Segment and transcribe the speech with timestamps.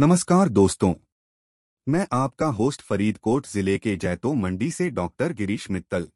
[0.00, 0.94] नमस्कार दोस्तों।
[1.88, 6.08] मैं आपका होस्ट फरीदकोट ज़िले के जैतो मंडी से डॉक्टर गिरीश मित्तल।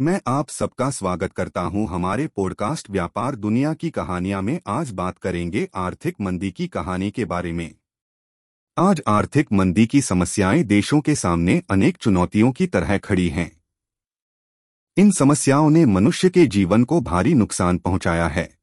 [0.00, 5.18] मैं आप सबका स्वागत करता हूँ हमारे पॉडकास्ट व्यापार दुनिया की कहानियाँ में आज बात
[5.18, 7.74] करेंगे आर्थिक मंदी की कहानी के बारे में।
[8.78, 13.62] आज आर्थिक मंदी की समस्याएँ देशों के सामने अनेक चुनौतियों की तरह खड़ी हैं।
[14.96, 18.58] इन समस्याओं ने मनुष्य के जीवन को भारी नुकसान पहुँचाया है।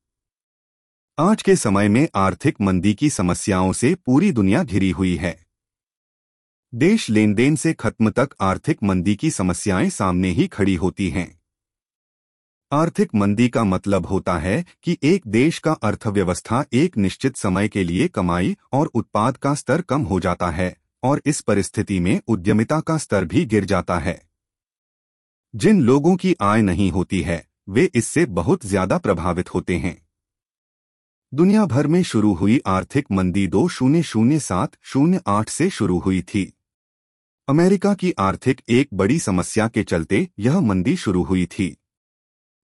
[1.17, 5.45] आज के समय में आर्थिक मंदी की समस्याओं से पूरी दुनिया घिरी हुई है।
[6.75, 11.39] देश लेन देन से खत्म तक आर्थिक मंदी की समस्याएँ सामने ही खड़ी होती हैं।
[12.71, 17.83] आर्थिक मंदी का मतलब होता है कि एक देश का अर्थव्यवस्था एक निश्चित समय के
[17.83, 22.79] लिए कमाई और उत्पाद का स्तर कम हो जाता है और इस परिस्थिति में उद्यमिता
[22.79, 24.21] का स्तर भी गिर जाता है।
[25.55, 30.02] जिन लोगों की आय नहीं होती है, वे इससे बहुत ज़्यादा प्रभावित होते हैं।
[31.33, 35.99] दुनिया भर में शुरू हुई आर्थिक मंदी दो शून्य शून्य सात शून्य आठ से शुरू
[35.99, 36.57] हुई थी।
[37.47, 41.77] अमेरिका की आर्थिक एक बड़ी समस्या के चलते यह मंदी शुरू हुई थी।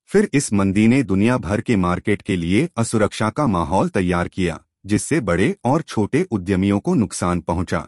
[0.06, 4.64] फिर इस मंदी ने दुनिया भर के मार्केट के लिए असुरक्षा का माहौल तैयार किया,
[4.86, 7.88] जिससे बड़े और छोटे उद्यमियों को नुकसान पहुँचा।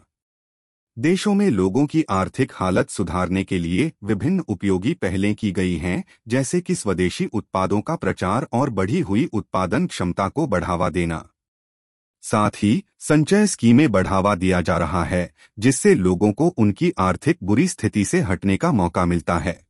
[0.98, 6.04] देशों में लोगों की आर्थिक हालत सुधारने के लिए विभिन्न उपयोगी पहलें की गई हैं,
[6.28, 11.28] जैसे कि स्वदेशी उत्पादों का प्रचार और बढ़ी हुई उत्पादन क्षमता को बढ़ावा देना।
[12.22, 17.68] साथ ही, संचय स्कीमें बढ़ावा दिया जा रहा है, जिससे लोगों को उनकी आर्थिक बुरी
[17.68, 19.66] स्थिति से हटने का मौका मिलता है।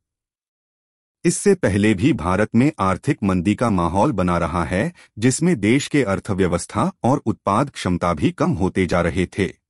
[1.25, 6.03] इससे पहले भी भारत में आर्थिक मंदी का माहौल बना रहा है, जिसमें देश के
[6.03, 9.62] अर्थव्यवस्था और उत्पाद क्षमता भी कम होते जा रहे थे।